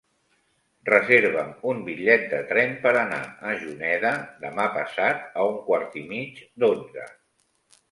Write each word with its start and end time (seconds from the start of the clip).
Reserva'm 0.89 1.51
un 1.71 1.83
bitllet 1.89 2.25
de 2.31 2.39
tren 2.53 2.73
per 2.87 2.95
anar 3.03 3.21
a 3.51 3.55
Juneda 3.65 4.15
demà 4.47 4.67
passat 4.81 5.39
a 5.45 5.49
un 5.53 5.63
quart 5.71 6.01
i 6.05 6.07
mig 6.17 6.45
d'onze. 6.65 7.09